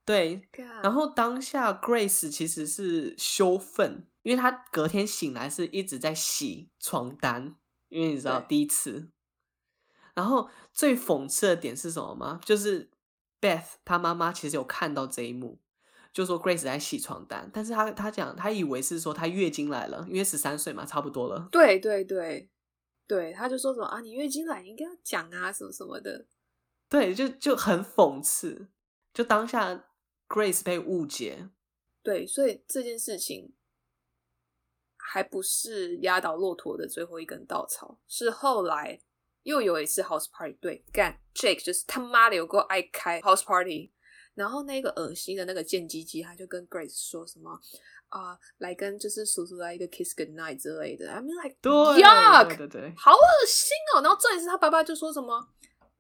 [0.06, 0.42] 对，
[0.82, 7.56] 然后当下 Grace 其实是羞愤，因为她隔天醒来是一直在洗床单，
[7.88, 9.10] 因为你知道第一次。
[10.14, 12.42] 然后最讽刺的点是什么吗？
[12.44, 12.92] 就是
[13.40, 15.58] Beth 她妈妈其实有看到这一幕，
[16.12, 21.48] 就说 Grace 在洗床单，但是她她讲她以为是说她月经来了，因为十三岁嘛，差不多了。
[21.50, 22.50] 对对对
[23.08, 26.26] 对，她就说什么啊，你月经来，你应该要讲啊，什么什么的。
[26.90, 28.68] 对，就就很讽刺，
[29.14, 29.86] 就当下。
[30.34, 31.48] Grace 被误解，
[32.02, 33.54] 对，所以这件事情
[34.98, 39.00] 还不是压倒骆驼的最后一根稻草，是后来
[39.44, 43.92] 又有一次 house party，对，干 Jake 就是他妈的有够爱开 house party，
[44.34, 47.52] 然后那个恶心的那个贱鸡鸡，他就跟 Grace 说什么
[48.10, 55.50] 啊、呃，来跟就是叔叔来一个 kiss good night 之类的，I mean like 对 yuck，对对对，好恶心哦，然后重点是他爸爸就说什么。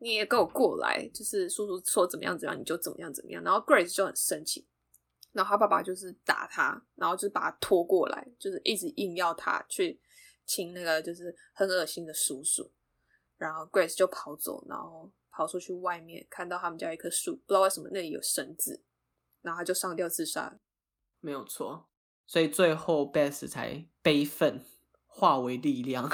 [0.03, 3.41] 你也跟我过来，就是叔叔说怎么样怎么样，你就怎么样怎么样。
[3.41, 4.67] 然后 Grace 就很生气，
[5.31, 10.01] 然后他爸爸就是打他，然后就是把他拖过来，就是一直硬要他去
[10.45, 12.69] 亲那个就是很恶心的叔叔。
[13.37, 18.83] 然后 Grace 就跑走，然后跑出去外面，看到他们家一棵树，不知道为什么那里有绳子，
[19.41, 20.59] 然后他就上吊自杀。
[21.21, 21.87] 没有错，
[22.27, 24.65] 所以最后 Beth 才悲愤
[25.07, 26.11] 化为力量。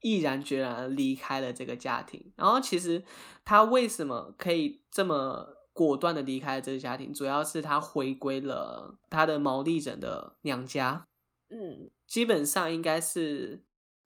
[0.00, 3.04] 毅然决然离开了这个家庭，然后其实
[3.44, 11.06] 他为什么可以这么果断的离开了这个家庭，主要是他回归了他的毛利人的娘家。
[11.50, 13.64] 嗯，基本上应该是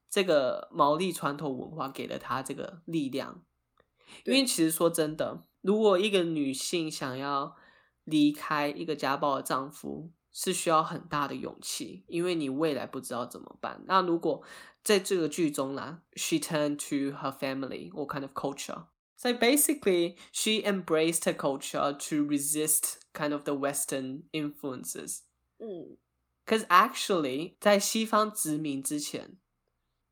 [0.08, 3.42] 这个毛利传统文化给了他这个力量。
[4.24, 7.56] 因为其实说真的，如果一个女性想要
[8.04, 13.82] 离开一个家暴的丈夫，是需要很大的勇气，因为你未来不知道怎么办。
[13.86, 14.42] 那如果
[14.82, 18.86] 在这个剧中啦，she turned to her family, what kind of culture?
[19.16, 25.20] So basically, she embraced her culture to resist kind of the Western influences.
[25.58, 25.96] 嗯
[26.44, 29.36] ，Because actually，在西方殖民之前，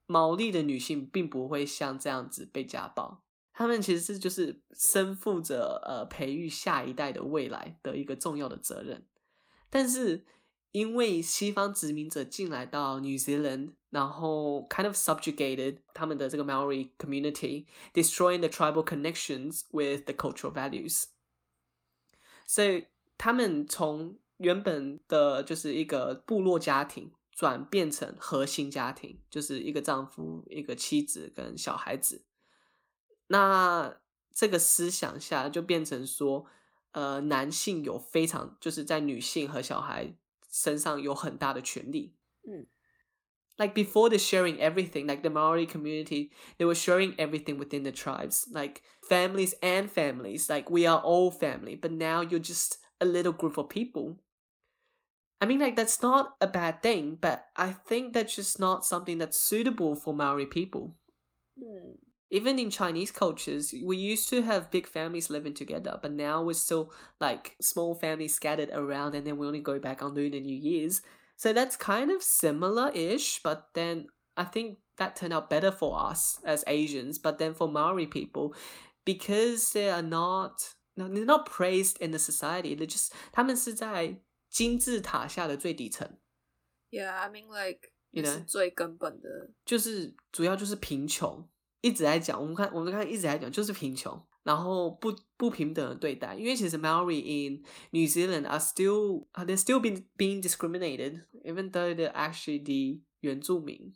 [0.06, 9.04] 毛利的女性并不会像这样子被家暴，她们其实是就是身负着呃培育下一代的未来的一个重要的责任。
[9.70, 10.26] 但是
[10.72, 21.04] 因为西方殖民者进来到 New Zealand，然后 kind of subjugated 他们的这个 Maori community，destroying the tribal connections with the cultural values。
[22.46, 32.24] 所以他们从原本的就是一个部落家庭，转变成核心家庭，就是一个丈夫、一个妻子跟小孩子。
[33.28, 34.00] 那
[34.32, 36.46] 这个思想下就变成说，
[36.91, 40.15] 呃，男性有非常就是在女性和小孩
[40.49, 42.15] 身上有很大的权利。
[42.47, 42.67] 嗯，
[43.57, 48.45] like before the sharing everything, like the Maori community, they were sharing everything within the tribes,
[48.51, 51.75] like families and families, like we are all family.
[51.75, 54.17] But now you're just a little group of people.
[55.41, 59.17] I mean, like that's not a bad thing, but I think that's just not something
[59.17, 60.95] that's suitable for Maori people.
[61.57, 61.97] 嗯。
[62.31, 66.53] even in Chinese cultures, we used to have big families living together, but now we're
[66.53, 70.55] still like small families scattered around and then we only go back on Lunar New
[70.55, 71.01] Year's.
[71.37, 75.99] So that's kind of similar ish, but then I think that turned out better for
[75.99, 77.19] us as Asians.
[77.19, 78.55] But then for Maori people,
[79.05, 84.19] because they are not, they're not praised in the society, they're just, 他们是在
[84.49, 86.17] 金字塔下的最底层。
[86.89, 91.47] Yeah, I mean like, you know, 最根本的，就是主要就是贫穷。
[91.82, 96.34] 一直在讲，我们看，我们看，一直在讲，就是贫穷，然后不不平等的对待。
[96.34, 102.12] 因为其实 Maori in New Zealand are still, are they're still being being discriminated, even though they're
[102.12, 103.94] actually the 原住民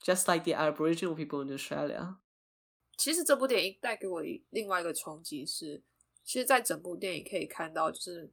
[0.00, 2.16] ，just like the Aboriginal people in Australia。
[2.96, 5.82] 其实这部电影带给我另外一个冲击是，
[6.22, 8.32] 其实，在整部电影可以看到，就是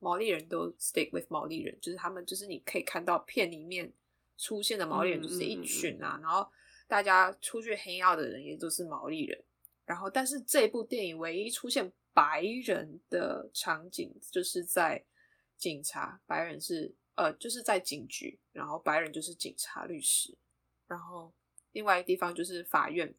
[0.00, 3.92] 毛利人都 stick with 毛利人，就是他们，就是你可以看到片里面
[4.36, 6.50] 出现的毛利人就是一群啊，嗯嗯嗯、然后。
[6.90, 9.40] 大家出去黑曜的人也都是毛利人，
[9.86, 15.00] 然后但是这部电影唯一出现白人的场景，就是在
[15.56, 20.36] 警察，白人是呃就是在警局，然后白人就是警察、律师，
[20.88, 21.32] 然后
[21.70, 23.14] 另外一个地方就是法院，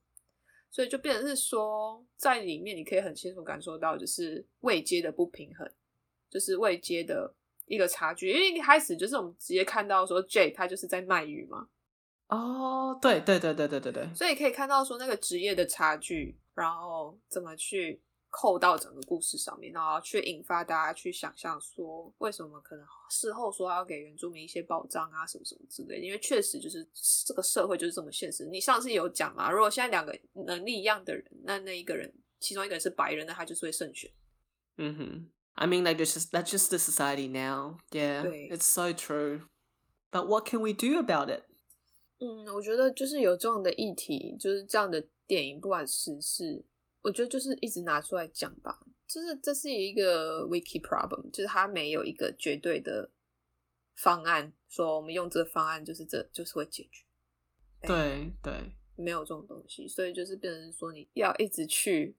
[0.70, 5.66] 所以就变成是说，在里面你可以很清楚感受到，就是未接的不平衡，
[6.30, 7.34] 就是未接的
[7.68, 11.70] 一个差距，因为一开始就是我们直接看到说 J 他就是在卖鱼嘛。
[12.32, 26.88] 哦，对对对对对对对，所以可以看到说那个职业的差距，然后怎么去扣到整个故事上面，然后去引发大家去想象说，为什么可能事后说要给原住民一些保障啊，什么什么之类的，因为确实就是
[27.28, 28.46] 这个社会就是这么现实。
[28.46, 29.52] 你上次有讲嘛？
[29.52, 34.10] 如果现在两个能力一样的人，那那一个人其中一个人是白人，那他就是会胜选。
[34.78, 37.78] 嗯哼，I mean like this is that's just the society now.
[37.92, 39.42] Yeah,，it's so true.
[40.12, 41.44] But what can we do about it?
[42.24, 46.64] 嗯，我觉得就是有这样的议题，就是这样的电影，不管时事，
[47.02, 48.80] 我觉得就是一直拿出来讲吧。
[49.08, 53.10] 就是这是一个 wiki problem，就是它没有一个绝对的
[53.96, 57.04] 方案，说我们用这个方案就是这就是会解决。
[57.82, 58.54] 对对，
[58.96, 62.16] 没有这种东西，所以就是变成说你要一直去，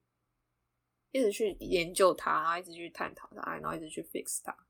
[1.13, 4.67] 一直去研究它，然后一直去探讨它，然后一直去 fix 它。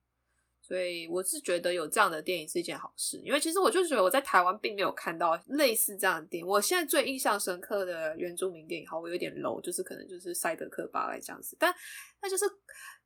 [0.72, 6.48] 所以我是觉得有这样的电影是一件好事，因为其实我就觉得我在台湾并没有看到类似这样的电影。
[6.48, 11.74] 我现在最印象深刻的原住民电影，好，我有点 low，就是可能就是赛德克巴莱这样子，但
[12.22, 12.46] 那就是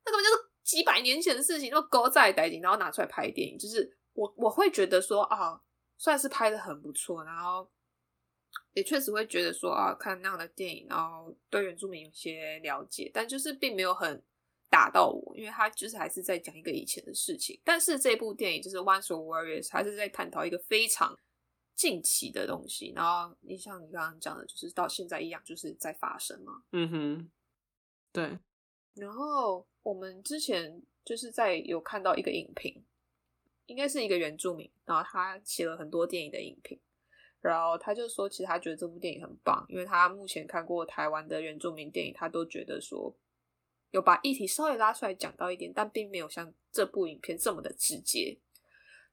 [0.05, 5.61] 那根本就是几百年前的事情，那么高在代景，然后拿出来拍电影，就是我我会觉得说啊，
[5.99, 7.69] 算是拍的很不错，然后
[8.75, 14.23] 也确实会觉得说啊，看那样的电影，然后对原住民有些了解，但就是并没有很。
[14.69, 17.59] 打到我，因为他就是还是在讲一个以前的事情。
[17.65, 21.17] 但是这部电影就是《Once Warriors》，还是在探讨一个非常
[21.75, 22.93] 近期的东西。
[22.95, 26.65] 然后你像你刚刚讲的，就是到现在一样，就是在发生嘛。
[26.73, 27.31] 嗯哼，
[28.13, 28.39] 对。
[28.95, 32.85] 然后我们之前就是在有看到一个影评，
[33.67, 36.79] 应该是一个原住民，然后他写了很多电影的影评，
[37.41, 43.17] 然后他就说，其实他觉得这部电影很棒，因为他目前看过台湾的原住民电影，他都觉得说。
[43.97, 48.39] 有把议题稍微拉出来讲到一点，但并没有像这部影片这么的直接，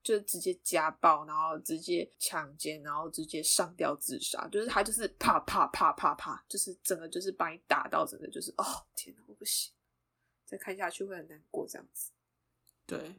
[0.03, 9.71] 就是直接家暴，然后直接强奸，然后直接上吊自杀，就是他就是啪啪啪啪啪，就是整个就是把你打到整个就是哦天哪，我不行，
[10.45, 12.11] 再看下去会很难过这样子。
[12.85, 13.15] 对，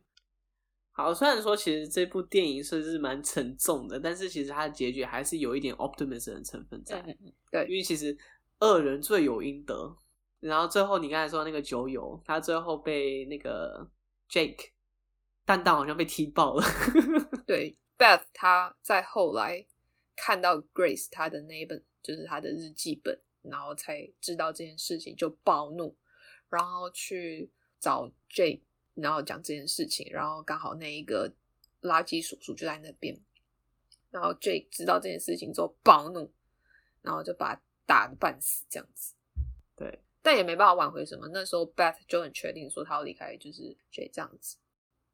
[0.90, 7.00] 好，虽然说其实这部电影算是蛮沉重的，但是其实它的结局还是有一点 optimism 的成分在。
[7.00, 8.14] 嗯，对，因为其实
[8.60, 9.96] 恶人罪有应得。
[10.44, 13.90] 然后最后你刚才说那个酒友，他最后被那个
[14.28, 14.72] Jake
[15.46, 16.62] 蛋蛋好像被踢爆了。
[17.46, 19.64] 对，Beth 他在后来
[20.14, 25.96] 看到 Grace 他的那一本就是他的日记本，然后才知道这件事情就暴怒，
[26.50, 28.60] 然后去找 Jake
[28.92, 31.32] 然后讲这件事情，然后刚好那一个
[31.80, 33.18] 垃圾叔叔就在那边，
[34.10, 36.30] 然后 Jake 知道这件事情之后暴怒，
[37.00, 39.14] 然后就把他打的半死这样子。
[39.74, 41.28] 对，但也没办法挽回什么。
[41.34, 44.56] 那时候 Beth 就很确定说他要离开，就是 Jake 这样子。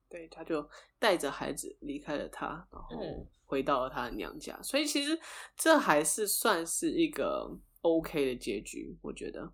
[0.08, 0.68] 对，他就
[1.00, 4.54] 带着孩子离开了他，然后回到了他的娘家。
[4.56, 5.18] 嗯、所以其实
[5.56, 9.52] 这还是算是一个 OK 的结局，我觉得。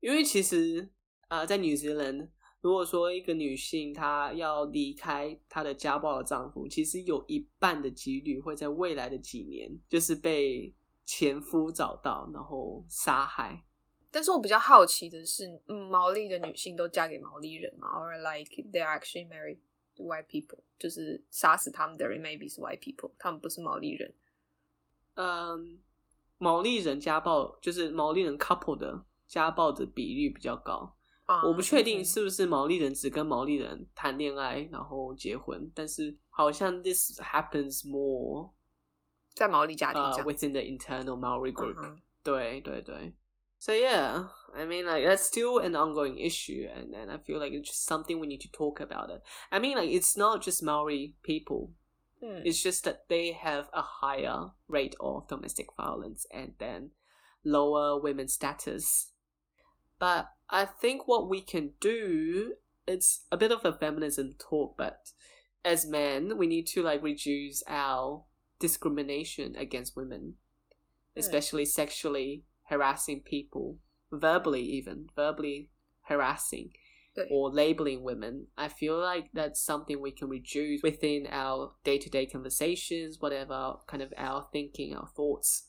[0.00, 0.90] 因为其实
[1.28, 2.30] 啊、呃，在 New Zealand，
[2.62, 10.74] 如果说一个女性她要离开她的家暴的丈夫，其实有一半的几率会在未来的几年就是被
[11.04, 13.62] 前夫找到，然后杀害。
[14.16, 24.14] 但是我比较好奇的是，嗯、毛利的女性都嫁给毛利人吗？Or like they are actually married？White people 就是杀死他们的人，maybe 是 white people，他们不是毛利人。
[25.16, 25.82] 嗯，
[26.38, 30.96] 毛利人家暴就是毛利人 couple 的家暴的比率比较高。
[31.26, 38.50] Uh, 我不确定是不是毛利人只跟毛利人谈恋爱然后结婚，但是好像 this happens more
[39.34, 41.74] 在毛利家庭，uh, within the internal Maori group。
[41.74, 41.98] Uh huh.
[42.22, 43.14] 对对对。
[43.58, 47.70] So yeah, I mean, like that's still an ongoing issue, and and I feel like it's
[47.70, 49.22] just something we need to talk about it.
[49.50, 51.72] I mean, like it's not just Maori people;
[52.22, 52.42] mm.
[52.44, 56.90] it's just that they have a higher rate of domestic violence and then
[57.44, 59.12] lower women's status.
[59.98, 65.10] But I think what we can do it's a bit of a feminism talk, but
[65.64, 68.24] as men, we need to like reduce our
[68.58, 70.34] discrimination against women,
[71.16, 71.20] mm.
[71.20, 73.78] especially sexually harassing people
[74.12, 75.70] verbally even verbally
[76.02, 76.70] harassing
[77.30, 78.46] or labeling women.
[78.58, 84.12] I feel like that's something we can reduce within our day-to-day conversations whatever kind of
[84.18, 85.68] our thinking our thoughts.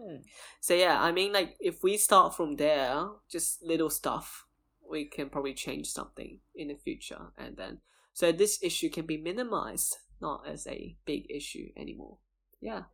[0.00, 0.18] Hmm.
[0.60, 4.46] so yeah i mean like if we start from there just little stuff
[4.88, 7.32] we can probably change something in the future.
[7.36, 7.78] And then
[8.12, 12.18] so this issue can be minimized not as a big issue anymore.
[12.60, 12.84] Yeah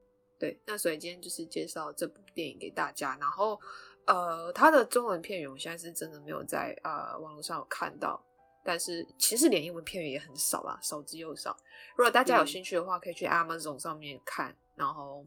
[0.45, 3.17] 对，那所以今天就是介绍这部电影给大家。
[3.19, 3.59] 然后，
[4.05, 8.23] 呃，它的中文片源我现在是真的没有在呃网络上有看到，
[8.63, 11.57] 但是其实连英文片源也很少啦，少之又少。
[11.97, 14.51] 如果大家有兴趣的话，可以去 Amazon 上面看。
[14.51, 15.25] 嗯、然后，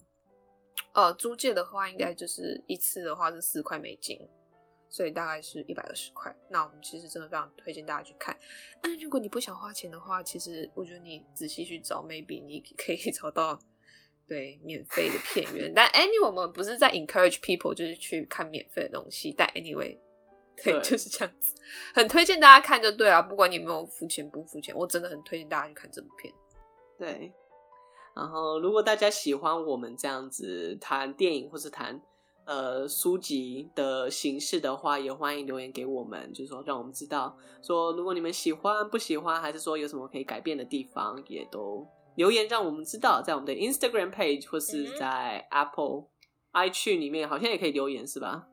[0.94, 4.20] 呃，租借的话应该就是一次的话是四块美金，
[4.88, 6.32] 所以大概是一百二十块。
[6.48, 8.38] 那我们其实真的非常推荐大家去看。
[8.84, 13.60] 但如果你不想花钱的话，其实我觉得你仔细去找，maybe 你可以 找到。
[14.28, 19.98] 对，免费的片源，但 anyway 我们不是在 encourage people 就是去看免费的东西，但 anyway，
[20.62, 21.56] 对，对就是这样子，
[21.94, 26.34] 很推荐大家看就对了，不管你有没有付钱不付钱，我真的很推荐大家去看这部片。
[27.00, 27.32] 对，
[28.14, 32.02] 然后如果大家喜欢我们这样子谈电影或是谈
[32.46, 41.88] 呃书籍的形式的话，也欢迎留言给我们，就是说让我们知道，说如果你们喜欢不喜欢，还是说有什么可以改变的地方，也都。
[42.18, 46.08] 留言让我们知道，在我们的 Instagram page 或是在 Apple、
[46.52, 48.48] 嗯、iTunes 里面，好像也可以留言，是吧？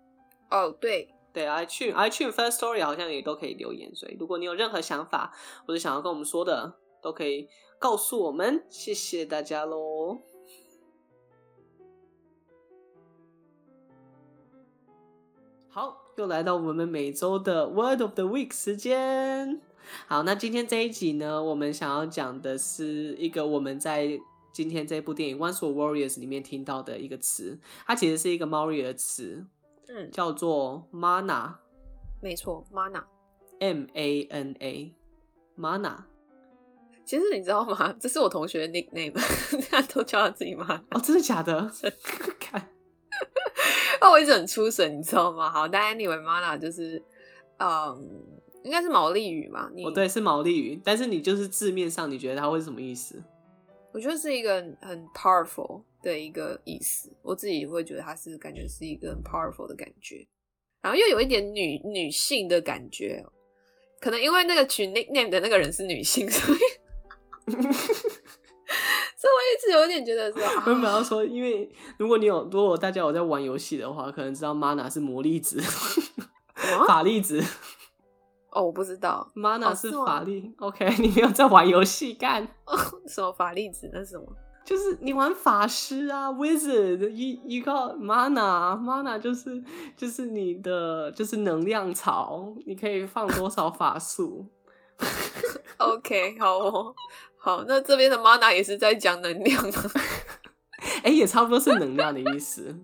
[0.51, 5.35] 哦，对对，iTunes iTunes First Story 好像也都可以留言，所以如果你有任何想法
[5.67, 7.49] 或者想要跟我们说的，都可以
[7.79, 8.63] 告诉我们。
[8.69, 10.21] 谢谢大家喽！
[15.71, 19.63] 好，又来到我们每周的 Word of the Week 时间。
[20.07, 24.19] 好，那今天这一集呢，我们想要讲的是一个我们在
[24.53, 29.45] 今天这部电影《Once Were Warriors》里面听到的一个词，它其实是一个 Maori 的词，
[29.89, 31.55] 嗯，叫做 Mana。
[32.23, 36.05] 没错，Mana，M A N A，Mana。
[37.05, 37.95] 其实你知道吗？
[38.01, 39.13] 这是我同学的 nickname，
[39.71, 40.81] 他都叫他自己 Mana。
[40.91, 41.71] 哦，真的假的？
[42.41, 42.71] 看，
[44.01, 45.51] 那我一直很出神，你知道吗？
[45.51, 47.03] 好，但 anyway，Mana 就是，
[47.59, 48.41] 嗯。
[48.65, 49.71] 应该是毛利语嘛？
[49.75, 50.81] 你哦，对，是毛利语。
[50.83, 53.23] 但是你就是字面上，你觉得它会是什么意思？
[53.93, 57.13] 我觉得是一个很 powerful 的一个意思。
[57.23, 60.27] 我自己会觉得它是感觉是一个很 powerful 的感觉，
[60.83, 63.25] 然后又有一点女女性的感觉。
[64.01, 66.59] 可能因为那个取 nickname 的那个人是女性， 所以
[67.53, 67.61] 所
[69.31, 75.61] 以我一直有点觉得说，我本来要说，因为如果你有，如果大家有在玩游戏的话，可能知道 mana 是魔力值，
[76.87, 77.43] 法力值。
[78.55, 80.55] 哦，我不知道，mana 是法力。
[80.59, 82.47] 哦、OK， 你没有在玩游戏干？
[83.09, 83.91] 什么法力值？
[83.93, 84.25] 那是什么？
[84.65, 89.63] 就是你玩法师啊，wizard，you you got mana，mana 就是
[89.95, 94.47] 就是你的就是能量槽，你可以放多少法术？
[95.77, 96.95] OK，好哦，
[97.37, 99.79] 好，那这边的 mana 也是在讲能量的，
[101.03, 102.75] 哎、欸，也差不多是能量的意思。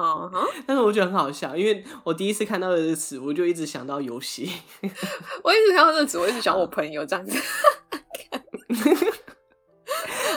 [0.00, 4.50] 嗯哼， 但是我觉得很好笑，因为我第一次看到这个词，我就一直想到游戏。
[5.42, 7.38] 我一直看到这个词，我一直想我朋友这样子。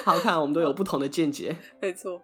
[0.03, 1.55] 好看，我们都有不同的见解。
[1.79, 2.21] 没错，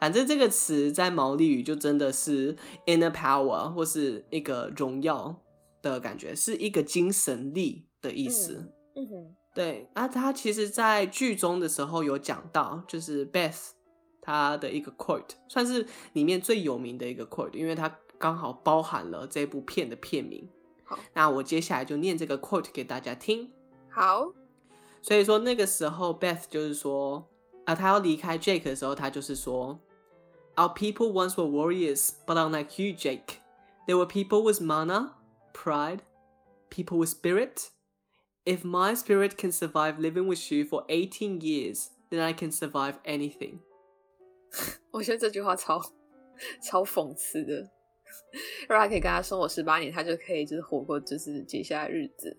[0.00, 5.36] 反正这个词在毛利语就真的是 inner power，或是一个荣耀
[5.80, 8.72] 的感觉，是一个精神力的意思。
[8.96, 9.88] 嗯，嗯哼，对。
[9.94, 13.70] 那他其实，在剧中的时候有讲到，就是 Beth
[14.21, 20.49] 他的一个 quote，算是里面最有名的一个 quote，因为它刚好包含了这部片的片名。
[20.83, 23.51] 好，那我接下来就念这个 quote 给大家听。
[23.89, 24.33] 好。
[25.01, 27.27] 所以说那个时候，Beth 就是说，
[27.65, 29.79] 啊，他要离开 Jake 的时候，他就是说，
[30.55, 33.37] Our people once were warriors, but unlike you, Jake,
[33.85, 35.11] they were people with mana,
[35.53, 35.99] pride,
[36.71, 37.69] people with spirit.
[38.45, 42.95] If my spirit can survive living with you for eighteen years, then I can survive
[43.05, 43.59] anything.
[44.90, 45.80] 我觉得这句话超
[46.62, 47.60] 超讽刺的，
[48.62, 52.36] 如果他可以跟他生活十八年，他就可以就是活过就是接下来日子。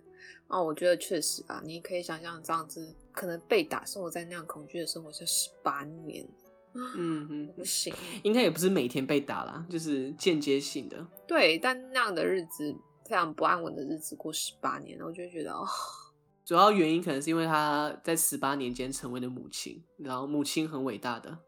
[0.48, 6.28] 哦，我觉得确实啊，你可以想象这样子，可能被打，生活在那样恐惧的生活下十八年，
[6.74, 7.94] 嗯哼，不行，
[8.24, 11.08] 应该也不是每天被打啦，就是间接性的。
[11.26, 15.66] 对，但那样的日子，非常不安稳的日子过十八年，我就觉得哦，
[16.44, 21.40] 主要原因可能是因为他在十八年间成为了母亲，然后母亲很伟大的，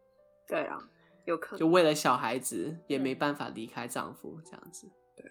[0.47, 0.77] 对啊，
[1.25, 5.25] 有可能就为了小孩子也没办法离开丈夫这样子，对，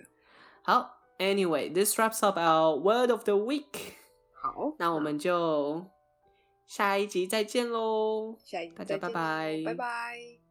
[0.63, 0.99] 好。
[1.19, 3.93] Anyway, this wraps up our word of the week。
[4.35, 5.87] 好，那我们就
[6.67, 8.37] 下一集再见喽！
[8.41, 10.42] 下一集大家拜拜，拜拜。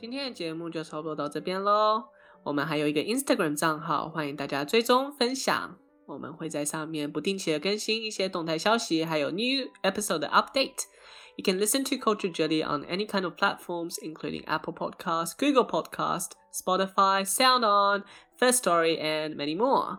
[0.00, 2.04] 今天的节目就差不多到这边喽。
[2.44, 5.78] 我们还有一个 Instagram 账号，欢迎大家追踪分享。
[6.06, 14.44] 我们会在上面不定期的更新一些动态消息，还有 new episode 的 update。You can listen to Culture Jelly on any kind of platforms, including
[14.46, 18.04] Apple Podcast, Google Podcast, Spotify, SoundOn,
[18.38, 19.98] First Story, and many more.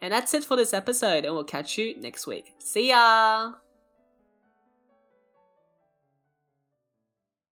[0.00, 2.52] And that's it for this episode, and we'll catch you next week.
[2.58, 3.54] See ya!